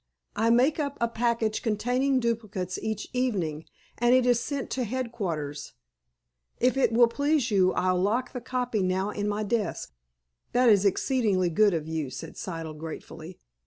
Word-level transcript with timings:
"I 0.35 0.49
make 0.49 0.79
up 0.79 0.97
a 0.99 1.07
package 1.07 1.61
containing 1.61 2.19
duplicates 2.19 2.79
each 2.81 3.07
evening, 3.13 3.65
and 3.99 4.15
it 4.15 4.25
is 4.25 4.39
sent 4.39 4.71
to 4.71 4.83
headquarters. 4.83 5.73
If 6.59 6.75
it 6.75 6.91
will 6.91 7.07
please 7.07 7.51
you, 7.51 7.71
I'll 7.73 8.01
lock 8.01 8.33
the 8.33 8.41
copy 8.41 8.81
now 8.81 9.11
in 9.11 9.27
my 9.27 9.43
desk." 9.43 9.93
"That 10.53 10.69
is 10.69 10.85
exceedingly 10.85 11.51
good 11.51 11.75
of 11.75 11.87
you," 11.87 12.09
said 12.09 12.35
Siddle 12.35 12.75
gratefully. 12.79 13.37